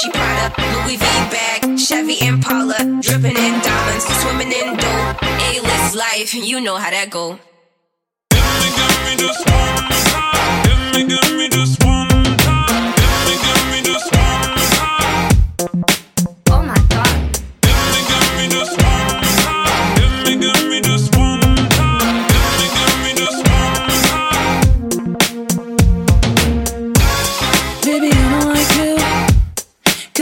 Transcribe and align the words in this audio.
Gucci 0.00 0.12
Prada, 0.12 0.54
Louis 0.72 0.96
V 0.96 1.04
bag, 1.30 1.78
Chevy 1.78 2.26
Impala, 2.26 2.78
dripping 3.02 3.36
in 3.36 3.60
diamonds, 3.60 4.04
swimming 4.22 4.50
in 4.50 4.76
dope, 4.76 5.22
A-list 5.22 5.94
life, 5.94 6.34
you 6.34 6.60
know 6.60 6.76
how 6.76 6.90
that 6.90 7.10
go. 7.10 7.38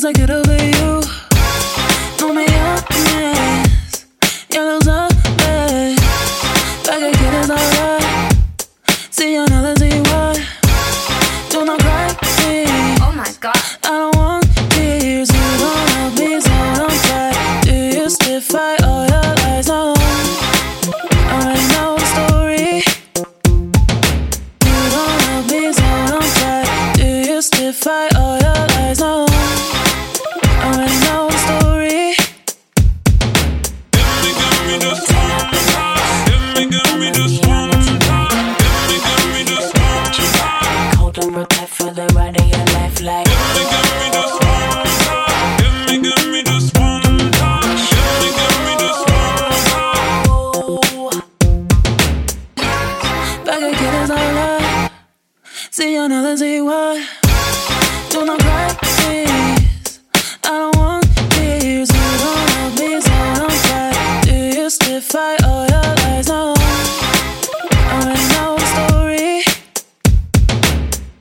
Cause 0.00 0.06
I 0.06 0.12
get 0.12 0.30
over 0.30 0.56
you. 0.56 1.02
No 2.20 2.32
me 2.32 2.49
See 56.36 56.58
another 56.58 56.94
see? 56.94 57.02
Do 58.10 58.24
cry, 58.38 58.70
please. 58.82 60.00
I 60.44 60.58
don't 60.60 60.76
want 60.76 61.04
tears. 61.30 61.90
You 61.90 62.18
don't 62.22 62.46
love 62.54 62.74
me, 62.78 63.00
so 63.00 63.10
don't 63.34 63.58
cry. 63.66 63.90
Do 64.22 64.34
you 64.36 64.70
still 64.70 65.00
fight 65.00 65.42
all 65.42 65.66
your 65.66 65.94
lies? 65.96 66.28
No. 66.28 66.54
I 66.54 67.74
already 67.96 68.24
know 68.30 68.50
the 68.60 68.66
story. 68.74 69.42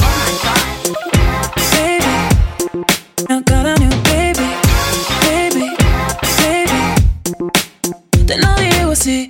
Oh 0.00 0.10
my 0.22 0.32
god. 0.42 0.64
Baby, 1.70 2.14
I 3.28 3.32
got 3.42 3.64
a 3.64 3.74
new 3.78 3.94
baby. 4.10 4.46
Baby, 5.22 5.66
baby. 6.42 6.78
Te 8.26 8.34
lo 8.38 8.50
digo 8.56 8.90
así. 8.90 9.28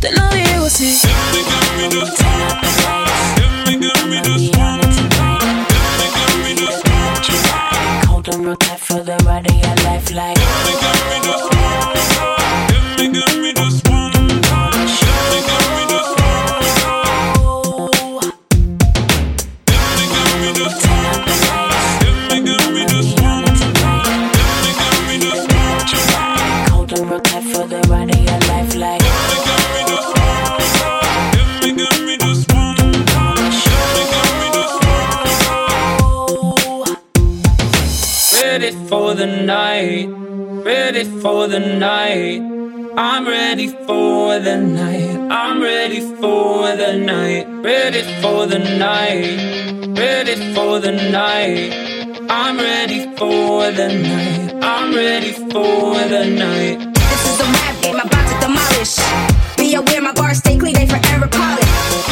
Te 0.00 0.12
lo 0.12 0.28
digo 0.28 0.66
así. 0.66 0.96
Hold 8.06 8.28
on 8.28 8.44
real 8.44 8.56
tight 8.56 8.78
for 8.78 9.02
the 9.02 9.16
ride 9.24 9.50
of 9.50 9.56
your 9.56 9.74
life, 9.84 10.10
like. 10.12 10.38
Ready 38.68 38.86
for 38.86 39.14
the 39.14 39.26
night, 39.26 40.08
ready 40.62 41.04
for 41.22 41.48
the 41.48 41.58
night. 41.58 42.42
I'm 42.98 43.26
ready 43.26 43.68
for 43.86 44.38
the 44.40 44.58
night, 44.58 45.16
I'm 45.30 45.62
ready 45.62 46.00
for 46.20 46.76
the 46.76 46.98
night, 46.98 47.46
ready 47.64 48.02
for 48.20 48.44
the 48.46 48.58
night, 48.58 49.96
ready 49.96 50.52
for 50.52 50.80
the 50.80 50.92
night. 50.92 51.72
I'm 52.28 52.58
ready 52.58 53.06
for 53.16 53.70
the 53.72 53.88
night, 53.88 54.62
I'm 54.62 54.94
ready 54.94 55.32
for 55.32 55.94
the 56.12 56.26
night. 56.28 56.92
This 56.92 57.24
is 57.24 57.40
a 57.40 57.44
rap 57.44 57.82
game, 57.82 57.96
about 57.96 58.28
to 58.28 58.46
demolish. 58.46 58.98
Be 59.56 59.76
aware 59.76 60.02
my 60.02 60.12
bars 60.12 60.40
stay 60.40 60.58
clean, 60.58 60.74
they 60.74 60.86
forever 60.86 61.26
polished. 61.26 61.68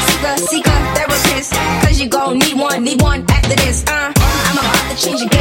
Seek 0.08 0.22
a, 0.24 0.38
seek 0.38 0.66
a 0.66 0.94
therapist, 0.96 1.52
cause 1.84 2.00
you 2.00 2.08
gon' 2.08 2.38
need 2.38 2.58
one, 2.58 2.82
need 2.82 3.02
one 3.02 3.26
after 3.28 3.56
this. 3.56 3.84
Uh, 3.86 4.10
I'm 4.16 4.56
about 4.56 4.96
to 4.96 5.04
change 5.04 5.20
the 5.20 5.35